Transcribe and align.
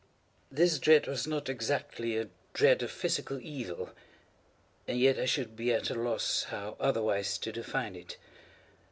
This 0.51 0.79
dread 0.79 1.05
was 1.05 1.27
not 1.27 1.47
exactly 1.47 2.17
a 2.17 2.29
dread 2.53 2.81
of 2.81 2.89
physical 2.89 3.39
evil—and 3.39 4.97
yet 4.99 5.19
I 5.19 5.25
should 5.25 5.55
be 5.55 5.71
at 5.71 5.91
a 5.91 5.93
loss 5.93 6.45
how 6.45 6.75
otherwise 6.79 7.37
to 7.37 7.51
define 7.51 7.95
it. 7.95 8.17